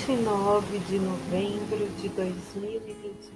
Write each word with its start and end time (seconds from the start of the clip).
quinta-feira, 0.00 0.06
dia 0.06 0.06
29 0.06 0.78
de 0.78 0.98
novembro 0.98 1.88
de 2.00 2.08
2022. 2.08 3.30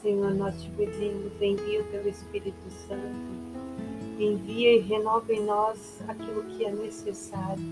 Senhor, 0.00 0.34
nós 0.34 0.60
te 0.60 0.68
pedimos, 0.70 1.32
envia 1.40 1.80
o 1.80 1.84
teu 1.84 2.08
Espírito 2.08 2.70
Santo, 2.86 4.18
envia 4.18 4.76
e 4.76 4.80
renova 4.80 5.32
em 5.32 5.44
nós 5.44 6.00
aquilo 6.08 6.42
que 6.44 6.64
é 6.64 6.72
necessário, 6.72 7.62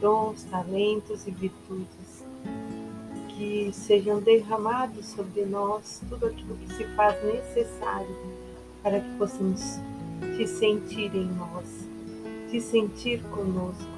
dons, 0.00 0.44
talentos 0.44 1.26
e 1.26 1.30
virtudes, 1.30 2.24
que 3.28 3.70
sejam 3.72 4.20
derramados 4.20 5.06
sobre 5.06 5.44
nós 5.44 6.00
tudo 6.08 6.26
aquilo 6.26 6.56
que 6.56 6.74
se 6.74 6.84
faz 6.94 7.22
necessário 7.24 8.16
para 8.82 9.00
que 9.00 9.16
possamos 9.16 9.78
te 10.36 10.46
sentir 10.46 11.14
em 11.14 11.26
nós, 11.26 11.88
te 12.50 12.60
sentir 12.60 13.22
conosco 13.30 13.90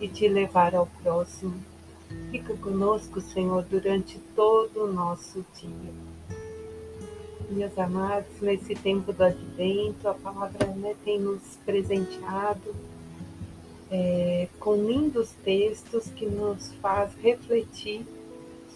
e 0.00 0.08
te 0.08 0.28
levar 0.28 0.74
ao 0.74 0.86
próximo. 1.02 1.75
Fica 2.30 2.54
conosco, 2.54 3.20
Senhor, 3.20 3.62
durante 3.64 4.18
todo 4.34 4.84
o 4.84 4.92
nosso 4.92 5.44
dia. 5.54 5.92
Meus 7.50 7.78
amados, 7.78 8.40
nesse 8.40 8.74
tempo 8.74 9.12
do 9.12 9.22
advento, 9.22 10.08
a 10.08 10.14
palavra 10.14 10.66
né, 10.66 10.94
tem 11.04 11.20
nos 11.20 11.42
presenteado 11.64 12.74
é, 13.90 14.48
com 14.58 14.74
lindos 14.74 15.30
textos 15.44 16.08
que 16.08 16.26
nos 16.26 16.72
faz 16.82 17.14
refletir 17.22 18.04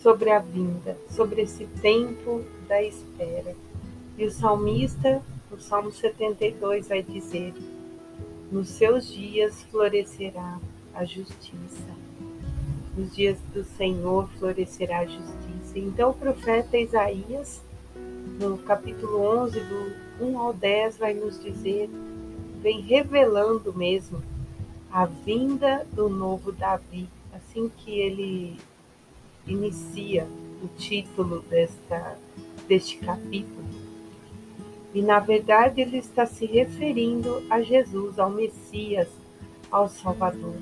sobre 0.03 0.31
a 0.31 0.39
vinda, 0.39 0.97
sobre 1.11 1.43
esse 1.43 1.67
tempo 1.83 2.45
da 2.69 2.83
espera. 2.83 3.55
E 4.17 4.25
o 4.25 4.31
salmista, 4.31 5.23
no 5.51 5.61
Salmo 5.61 5.93
72, 5.93 6.89
vai 6.89 7.03
dizer: 7.03 7.53
Nos 8.51 8.69
seus 8.69 9.13
dias 9.13 9.63
florescerá 9.65 10.61
a 10.95 11.05
justiça. 11.05 12.00
Nos 12.97 13.15
dias 13.15 13.39
do 13.55 13.63
Senhor 13.63 14.29
florescerá 14.39 15.01
a 15.01 15.07
justiça. 15.07 15.79
Então 15.79 16.11
o 16.11 16.15
profeta 16.15 16.77
Isaías, 16.77 17.63
no 18.41 18.59
capítulo 18.59 19.21
11, 19.43 19.61
do 19.61 20.25
1 20.25 20.39
ao 20.39 20.53
10, 20.53 20.99
vai 20.99 21.15
nos 21.15 21.41
dizer, 21.41 21.89
vem 22.61 22.81
revelando 22.81 23.73
mesmo 23.73 24.21
a 24.91 25.07
vinda 25.07 25.87
do 25.93 26.09
novo 26.09 26.51
Davi, 26.51 27.09
assim 27.33 27.71
que 27.77 27.93
ele 27.93 28.59
inicia 29.47 30.27
o 30.63 30.69
título 30.77 31.43
desta, 31.43 32.19
deste 32.67 32.97
capítulo. 32.99 33.69
E 34.93 35.01
na 35.01 35.21
verdade 35.21 35.81
ele 35.81 35.99
está 35.99 36.27
se 36.27 36.45
referindo 36.45 37.45
a 37.49 37.63
Jesus, 37.63 38.19
ao 38.19 38.31
Messias, 38.31 39.09
ao 39.71 39.89
Salvador 39.89 40.57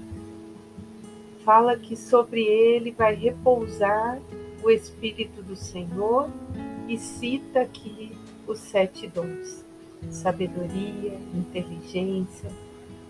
fala 1.49 1.79
que 1.79 1.97
sobre 1.97 2.43
ele 2.43 2.91
vai 2.91 3.15
repousar 3.15 4.21
o 4.63 4.69
Espírito 4.69 5.43
do 5.43 5.57
Senhor 5.57 6.29
e 6.87 6.99
cita 6.99 7.63
aqui 7.63 8.13
os 8.47 8.59
sete 8.59 9.07
dons: 9.09 9.65
sabedoria, 10.11 11.19
inteligência, 11.35 12.51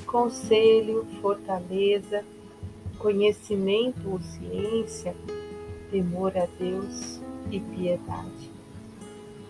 conselho, 0.06 1.04
fortaleza, 1.20 2.24
conhecimento 2.96 4.08
ou 4.08 4.20
ciência, 4.20 5.16
temor 5.90 6.38
a 6.38 6.46
Deus 6.60 7.20
e 7.50 7.58
piedade. 7.58 8.52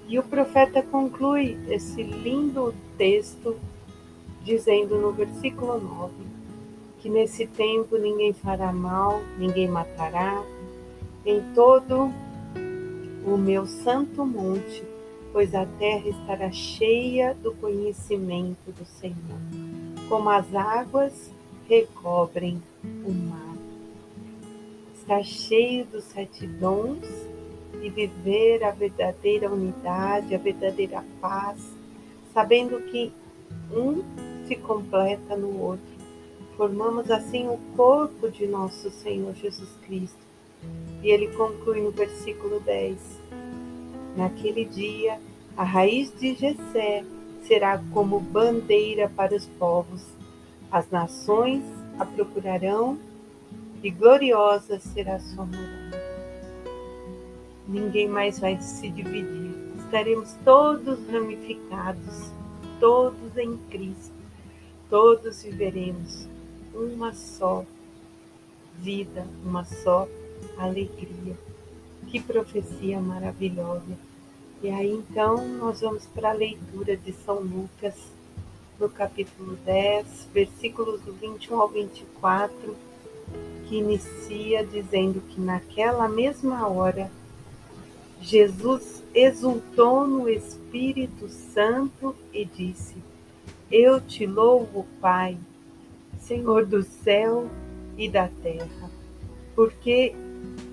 E 0.09 0.19
o 0.19 0.23
profeta 0.23 0.83
conclui 0.83 1.59
esse 1.69 2.03
lindo 2.03 2.75
texto 2.97 3.55
dizendo 4.43 4.97
no 4.97 5.13
versículo 5.13 5.79
9: 5.79 6.38
que 7.09 7.13
nesse 7.13 7.47
tempo 7.47 7.97
ninguém 7.97 8.35
fará 8.35 8.71
mal, 8.71 9.23
ninguém 9.39 9.67
matará, 9.67 10.45
em 11.25 11.41
todo 11.55 12.13
o 13.25 13.39
meu 13.39 13.67
santo 13.67 14.27
monte, 14.27 14.85
pois 15.33 15.55
a 15.55 15.65
terra 15.65 16.07
estará 16.07 16.53
cheia 16.53 17.33
do 17.33 17.55
conhecimento 17.55 18.71
do 18.73 18.85
Senhor, 18.85 19.17
como 20.07 20.29
as 20.29 20.55
águas 20.55 21.33
recobrem 21.67 22.63
o 22.85 23.11
mar. 23.11 23.57
Estar 24.95 25.25
cheio 25.25 25.87
dos 25.87 26.05
sete 26.05 26.47
dons 26.47 27.09
e 27.81 27.89
viver 27.89 28.63
a 28.63 28.71
verdadeira 28.71 29.51
unidade, 29.51 30.35
a 30.35 30.39
verdadeira 30.39 31.03
paz, 31.23 31.73
sabendo 32.35 32.79
que 32.91 33.11
um 33.73 34.05
se 34.47 34.57
completa 34.57 35.35
no 35.35 35.59
outro 35.59 35.98
Formamos 36.59 37.09
assim 37.09 37.47
o 37.47 37.57
corpo 37.77 38.29
de 38.29 38.45
nosso 38.45 38.91
Senhor 38.91 39.33
Jesus 39.33 39.69
Cristo. 39.87 40.19
E 41.05 41.09
ele 41.09 41.29
conclui 41.29 41.81
no 41.81 41.93
versículo 41.93 42.59
10: 42.59 42.99
Naquele 44.17 44.65
dia, 44.65 45.21
a 45.57 45.63
raiz 45.63 46.13
de 46.19 46.35
Jessé 46.35 47.05
será 47.45 47.81
como 47.93 48.19
bandeira 48.19 49.09
para 49.09 49.37
os 49.37 49.47
povos. 49.47 50.05
As 50.69 50.91
nações 50.91 51.63
a 51.97 52.05
procurarão 52.05 52.99
e 53.81 53.89
gloriosa 53.89 54.81
será 54.81 55.21
sua 55.21 55.45
morada. 55.45 56.03
Ninguém 57.69 58.09
mais 58.09 58.41
vai 58.41 58.61
se 58.61 58.91
dividir. 58.91 59.55
Estaremos 59.85 60.35
todos 60.45 60.99
ramificados, 61.09 62.33
todos 62.81 63.37
em 63.37 63.57
Cristo. 63.71 64.19
Todos 64.91 65.45
viveremos 65.45 66.27
uma 66.79 67.13
só 67.13 67.65
vida, 68.79 69.27
uma 69.45 69.65
só 69.65 70.09
alegria. 70.57 71.37
Que 72.07 72.21
profecia 72.21 73.01
maravilhosa! 73.01 73.99
E 74.63 74.71
aí 74.71 74.91
então 74.91 75.47
nós 75.57 75.81
vamos 75.81 76.07
para 76.07 76.31
a 76.31 76.35
leitura 76.35 76.97
de 76.97 77.13
São 77.13 77.41
Lucas, 77.41 77.95
no 78.79 78.89
capítulo 78.89 79.57
10, 79.65 80.29
versículos 80.33 81.01
do 81.01 81.13
21 81.13 81.61
ao 81.61 81.69
24, 81.69 82.77
que 83.67 83.77
inicia 83.77 84.65
dizendo 84.65 85.21
que 85.29 85.41
naquela 85.41 86.09
mesma 86.09 86.67
hora 86.69 87.11
Jesus 88.21 89.03
exultou 89.13 90.07
no 90.07 90.29
Espírito 90.29 91.29
Santo 91.29 92.15
e 92.33 92.45
disse: 92.45 92.97
Eu 93.71 94.01
te 94.01 94.27
louvo, 94.27 94.87
Pai 95.01 95.37
Senhor 96.29 96.67
do 96.67 96.83
céu 96.83 97.49
e 97.97 98.07
da 98.07 98.29
terra, 98.29 98.91
porque 99.57 100.15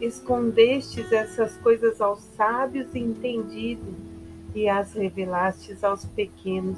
escondestes 0.02 1.14
essas 1.14 1.56
coisas 1.58 2.02
aos 2.02 2.20
sábios 2.36 2.94
e 2.94 3.00
entendidos 3.00 3.96
e 4.54 4.68
as 4.68 4.94
revelastes 4.94 5.82
aos 5.82 6.04
pequenos. 6.04 6.78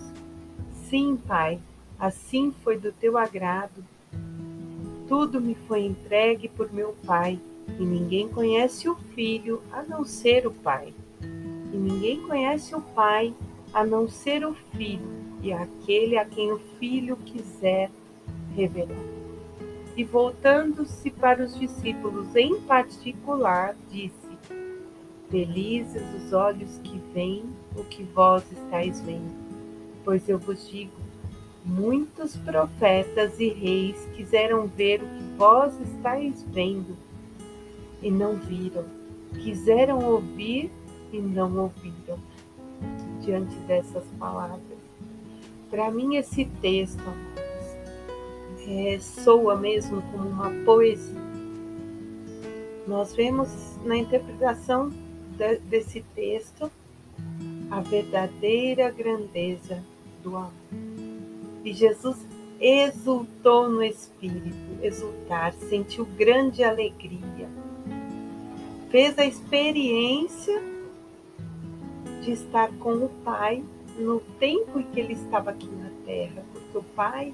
Sim, 0.88 1.18
Pai, 1.18 1.60
assim 1.98 2.54
foi 2.64 2.78
do 2.78 2.92
teu 2.92 3.18
agrado. 3.18 3.84
Tudo 5.08 5.42
me 5.42 5.56
foi 5.68 5.82
entregue 5.82 6.48
por 6.48 6.72
meu 6.72 6.96
Pai, 7.04 7.40
e 7.80 7.84
ninguém 7.84 8.30
conhece 8.30 8.88
o 8.88 8.96
Filho 9.16 9.60
a 9.72 9.82
não 9.82 10.06
ser 10.06 10.46
o 10.46 10.52
Pai. 10.52 10.94
E 11.74 11.76
ninguém 11.76 12.22
conhece 12.22 12.76
o 12.76 12.82
Pai 12.82 13.34
a 13.74 13.84
não 13.84 14.08
ser 14.08 14.46
o 14.46 14.54
Filho, 14.76 15.10
e 15.42 15.52
aquele 15.52 16.16
a 16.16 16.26
quem 16.26 16.52
o 16.52 16.60
Filho 16.80 17.18
quiser 17.18 17.90
revelar. 18.57 18.97
E 19.95 20.03
voltando-se 20.03 21.12
para 21.12 21.44
os 21.44 21.57
discípulos 21.57 22.35
em 22.35 22.59
particular, 22.62 23.75
disse: 23.89 24.38
Felizes 25.30 26.04
os 26.15 26.33
olhos 26.33 26.80
que 26.83 26.98
veem 27.13 27.45
o 27.75 27.83
que 27.83 28.04
vós 28.04 28.44
estáis 28.51 29.00
vendo, 29.01 29.33
pois 30.04 30.27
eu 30.27 30.39
vos 30.39 30.69
digo, 30.69 30.92
muitos 31.63 32.36
profetas 32.38 33.39
e 33.39 33.50
reis 33.50 34.07
quiseram 34.15 34.68
ver 34.68 35.03
o 35.03 35.07
que 35.07 35.24
vós 35.38 35.74
estáis 35.81 36.44
vendo 36.50 36.98
e 38.01 38.10
não 38.10 38.36
viram, 38.36 38.86
quiseram 39.33 40.03
ouvir 40.03 40.71
e 41.12 41.19
não 41.19 41.57
ouviram. 41.57 42.19
Diante 43.21 43.56
dessas 43.62 44.06
palavras, 44.19 44.62
para 45.69 45.92
mim 45.92 46.15
esse 46.15 46.45
texto, 46.62 47.03
é, 48.68 49.00
soa 49.00 49.56
mesmo 49.56 50.02
como 50.12 50.28
uma 50.30 50.52
poesia. 50.66 51.28
Nós 52.86 53.16
vemos 53.16 53.50
na 53.84 53.98
interpretação 53.98 54.92
de, 55.38 55.58
desse 55.60 56.02
texto 56.14 56.69
a 57.72 57.81
verdadeira 57.81 58.92
grandeza 58.92 59.84
do 60.22 60.36
amor. 60.36 60.52
E 61.64 61.74
Jesus 61.74 62.18
exultou 62.60 63.69
no 63.69 63.84
espírito, 63.84 64.58
exultar, 64.81 65.54
sentiu 65.54 66.06
grande 66.18 66.63
alegria. 66.63 67.50
Fez 68.90 69.18
a 69.20 69.25
experiência 69.25 70.62
de 72.22 72.31
estar 72.31 72.72
com 72.80 72.94
o 72.94 73.10
Pai 73.24 73.63
no 73.98 74.20
tempo 74.40 74.80
em 74.80 74.84
que 74.84 75.00
ele 75.00 75.13
estava 75.13 75.52
aqui 75.52 75.68
na 75.68 75.90
terra, 76.06 76.44
porque 76.54 76.78
o 76.78 76.84
Pai 76.84 77.34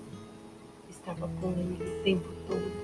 estava 1.03 1.29
com 1.41 1.51
ele 1.51 1.83
o 1.83 2.03
tempo 2.03 2.29
todo. 2.47 2.83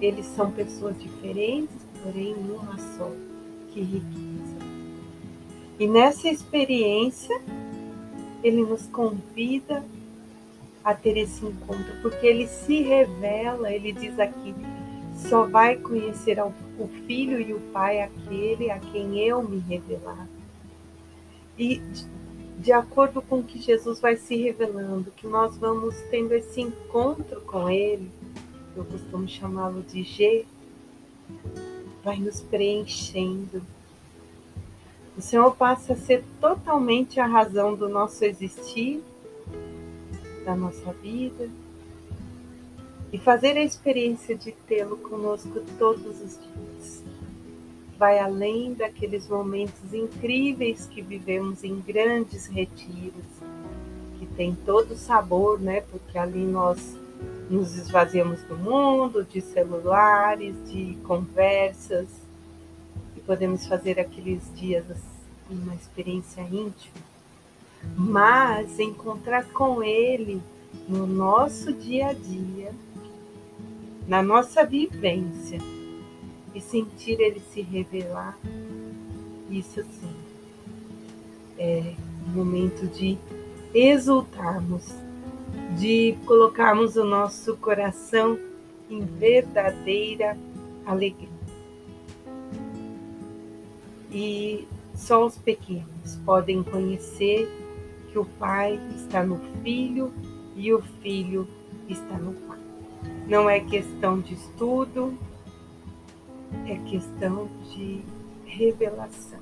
eles 0.00 0.26
são 0.26 0.50
pessoas 0.52 1.00
diferentes, 1.00 1.74
porém 2.02 2.34
uma 2.34 2.78
só. 2.96 3.10
Que 3.72 3.80
riqueza! 3.80 4.56
E 5.78 5.86
nessa 5.86 6.28
experiência, 6.28 7.40
ele 8.42 8.62
nos 8.62 8.86
convida 8.86 9.84
a 10.84 10.94
ter 10.94 11.16
esse 11.16 11.44
encontro, 11.44 11.92
porque 12.00 12.26
ele 12.26 12.46
se 12.46 12.82
revela, 12.82 13.72
ele 13.72 13.92
diz 13.92 14.18
aqui, 14.18 14.54
só 15.28 15.46
vai 15.46 15.76
conhecer 15.76 16.40
o 16.40 16.88
filho 17.06 17.40
e 17.40 17.52
o 17.52 17.60
pai 17.72 18.00
aquele 18.00 18.70
a 18.70 18.78
quem 18.78 19.18
eu 19.18 19.42
me 19.42 19.58
revelar. 19.58 20.28
E 21.58 21.82
de 22.58 22.72
acordo 22.72 23.22
com 23.22 23.40
que 23.42 23.60
Jesus 23.60 24.00
vai 24.00 24.16
se 24.16 24.36
revelando, 24.36 25.12
que 25.12 25.28
nós 25.28 25.56
vamos 25.56 25.94
tendo 26.10 26.32
esse 26.32 26.60
encontro 26.60 27.40
com 27.42 27.70
ele, 27.70 28.10
eu 28.76 28.84
costumo 28.84 29.28
chamá-lo 29.28 29.80
de 29.82 30.02
G, 30.02 30.44
vai 32.02 32.18
nos 32.18 32.40
preenchendo. 32.40 33.62
O 35.16 35.20
Senhor 35.20 35.54
passa 35.54 35.92
a 35.92 35.96
ser 35.96 36.24
totalmente 36.40 37.20
a 37.20 37.26
razão 37.26 37.76
do 37.76 37.88
nosso 37.88 38.24
existir, 38.24 39.02
da 40.44 40.56
nossa 40.56 40.92
vida, 40.94 41.48
e 43.12 43.18
fazer 43.18 43.56
a 43.56 43.62
experiência 43.62 44.36
de 44.36 44.50
tê-lo 44.50 44.96
conosco 44.96 45.62
todos 45.78 46.20
os 46.20 46.38
dias. 46.38 47.04
Vai 47.98 48.20
além 48.20 48.74
daqueles 48.74 49.28
momentos 49.28 49.92
incríveis 49.92 50.86
que 50.86 51.02
vivemos 51.02 51.64
em 51.64 51.80
grandes 51.80 52.46
retiros, 52.46 53.26
que 54.18 54.26
tem 54.26 54.54
todo 54.54 54.92
o 54.92 54.96
sabor, 54.96 55.60
né? 55.60 55.80
Porque 55.80 56.16
ali 56.16 56.44
nós 56.44 56.96
nos 57.50 57.76
esvaziamos 57.76 58.40
do 58.42 58.56
mundo, 58.56 59.24
de 59.24 59.40
celulares, 59.40 60.54
de 60.70 60.96
conversas, 61.04 62.08
e 63.16 63.20
podemos 63.20 63.66
fazer 63.66 63.98
aqueles 63.98 64.42
dias 64.54 64.88
assim, 64.90 65.18
uma 65.50 65.74
experiência 65.74 66.42
íntima. 66.42 66.94
Mas 67.96 68.78
encontrar 68.78 69.44
com 69.46 69.82
Ele 69.82 70.40
no 70.88 71.06
nosso 71.06 71.72
dia 71.72 72.08
a 72.08 72.12
dia, 72.12 72.72
na 74.06 74.22
nossa 74.22 74.64
vivência, 74.64 75.58
e 76.54 76.60
sentir 76.60 77.20
Ele 77.20 77.40
se 77.52 77.60
revelar, 77.62 78.38
isso 79.50 79.82
sim 79.82 80.28
é 81.58 81.94
momento 82.32 82.86
de 82.86 83.18
exultarmos 83.74 84.94
de 85.78 86.16
colocarmos 86.24 86.96
o 86.96 87.04
nosso 87.04 87.56
coração 87.56 88.38
em 88.88 89.00
verdadeira 89.00 90.36
alegria. 90.86 91.28
E 94.10 94.66
só 94.94 95.24
os 95.26 95.36
pequenos 95.36 96.16
podem 96.24 96.62
conhecer 96.62 97.48
que 98.10 98.18
o 98.18 98.24
Pai 98.24 98.80
está 98.96 99.22
no 99.22 99.38
Filho 99.62 100.12
e 100.56 100.72
o 100.72 100.80
Filho 101.02 101.46
está 101.88 102.16
no 102.18 102.32
Pai. 102.32 102.58
Não 103.26 103.48
é 103.48 103.60
questão 103.60 104.18
de 104.18 104.34
estudo, 104.34 105.16
é 106.66 106.76
questão 106.88 107.48
de 107.74 108.02
revelação, 108.44 109.40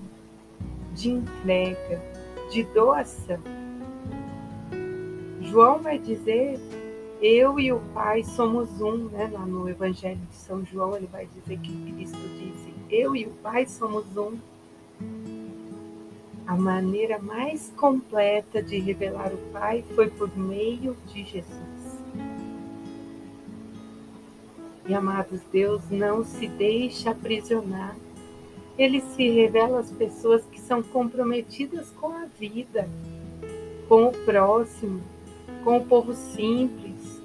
de 0.94 1.10
entrega, 1.10 2.02
de 2.50 2.62
doação 2.64 3.40
João 5.56 5.78
vai 5.78 5.98
dizer, 5.98 6.58
eu 7.22 7.58
e 7.58 7.72
o 7.72 7.80
Pai 7.94 8.22
somos 8.24 8.80
um, 8.80 9.08
né? 9.08 9.30
Lá 9.32 9.46
no 9.46 9.68
Evangelho 9.68 10.20
de 10.28 10.36
São 10.36 10.64
João, 10.64 10.96
ele 10.96 11.06
vai 11.06 11.26
dizer 11.26 11.58
que 11.60 11.92
Cristo 11.92 12.18
disse, 12.18 12.74
eu 12.90 13.14
e 13.14 13.26
o 13.26 13.30
Pai 13.42 13.64
somos 13.66 14.04
um. 14.16 14.36
A 16.46 16.54
maneira 16.54 17.18
mais 17.18 17.72
completa 17.76 18.62
de 18.62 18.78
revelar 18.78 19.32
o 19.32 19.38
Pai 19.52 19.84
foi 19.94 20.08
por 20.08 20.36
meio 20.36 20.96
de 21.06 21.24
Jesus. 21.24 21.75
E 24.88 24.94
amados, 24.94 25.40
Deus 25.52 25.82
não 25.90 26.24
se 26.24 26.46
deixa 26.46 27.10
aprisionar. 27.10 27.96
Ele 28.78 29.00
se 29.00 29.28
revela 29.28 29.80
às 29.80 29.90
pessoas 29.90 30.44
que 30.44 30.60
são 30.60 30.82
comprometidas 30.82 31.90
com 31.90 32.08
a 32.08 32.26
vida, 32.38 32.88
com 33.88 34.06
o 34.06 34.12
próximo, 34.12 35.02
com 35.64 35.78
o 35.78 35.84
povo 35.84 36.14
simples, 36.14 37.20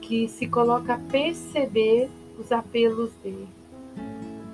que 0.00 0.26
se 0.26 0.48
coloca 0.48 0.94
a 0.94 0.98
perceber 0.98 2.08
os 2.38 2.50
apelos 2.50 3.12
dele. 3.22 3.48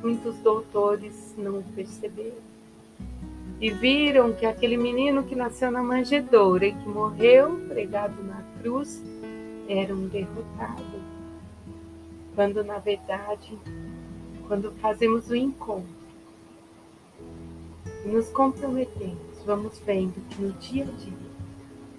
Muitos 0.02 0.36
doutores 0.40 1.34
não 1.38 1.62
perceberam. 1.62 2.54
E 3.60 3.70
viram 3.70 4.32
que 4.34 4.44
aquele 4.44 4.76
menino 4.76 5.22
que 5.22 5.34
nasceu 5.34 5.70
na 5.70 5.82
manjedoura 5.82 6.66
e 6.66 6.74
que 6.74 6.88
morreu 6.88 7.58
pregado 7.68 8.22
na 8.22 8.42
cruz 8.60 9.02
era 9.68 9.94
um 9.94 10.08
derrotado. 10.08 11.02
Quando 12.34 12.64
na 12.64 12.78
verdade, 12.78 13.58
quando 14.48 14.72
fazemos 14.80 15.30
o 15.30 15.36
encontro 15.36 16.04
e 18.04 18.08
nos 18.08 18.28
comprometemos, 18.30 19.42
vamos 19.46 19.78
vendo 19.80 20.20
que 20.28 20.42
no 20.42 20.52
dia 20.52 20.84
a 20.84 20.90
dia 20.90 21.34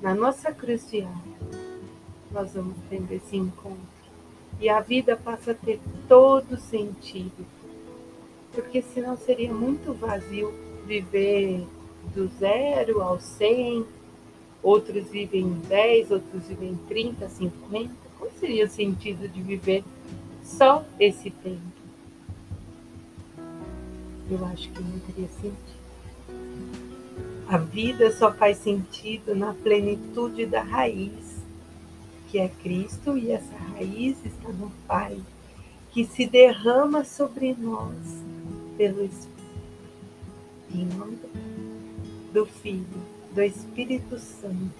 na 0.01 0.13
nossa 0.13 0.51
cruz 0.51 0.87
diária, 0.89 1.15
nós 2.31 2.53
vamos 2.53 2.75
tendo 2.89 3.11
esse 3.11 3.37
encontro. 3.37 3.79
E 4.59 4.69
a 4.69 4.79
vida 4.79 5.17
passa 5.17 5.51
a 5.51 5.55
ter 5.55 5.79
todo 6.07 6.57
sentido. 6.57 7.43
Porque 8.51 8.81
senão 8.81 9.17
seria 9.17 9.51
muito 9.51 9.93
vazio 9.93 10.53
viver 10.85 11.65
do 12.13 12.27
zero 12.27 13.01
ao 13.01 13.19
cem, 13.19 13.85
outros 14.65 15.07
vivem 15.09 15.47
10, 15.67 16.09
outros 16.09 16.47
vivem 16.47 16.75
30, 16.87 17.29
50. 17.29 17.93
Qual 18.17 18.31
seria 18.39 18.65
o 18.65 18.69
sentido 18.69 19.29
de 19.29 19.39
viver 19.39 19.83
só 20.43 20.83
esse 20.99 21.29
tempo? 21.29 21.61
Eu 24.29 24.43
acho 24.45 24.67
que 24.71 24.81
não 24.81 24.99
teria 24.99 25.29
sentido. 25.29 25.75
A 27.47 27.59
vida 27.59 28.11
só 28.11 28.33
faz 28.33 28.57
sentido 28.57 29.35
na 29.35 29.53
plenitude 29.53 30.47
da 30.47 30.63
raiz, 30.63 31.37
que 32.31 32.39
é 32.39 32.49
Cristo, 32.49 33.15
e 33.15 33.31
essa 33.31 33.55
raiz 33.55 34.17
está 34.25 34.49
no 34.49 34.71
Pai, 34.87 35.21
que 35.91 36.05
se 36.05 36.25
derrama 36.25 37.05
sobre 37.05 37.53
nós 37.53 37.95
pelo 38.75 39.05
Espírito. 39.05 39.35
Em 40.73 40.85
nome 40.85 41.19
do 42.33 42.47
Filho, 42.47 43.14
do 43.35 43.43
Espírito 43.43 44.17
Santo 44.17 44.71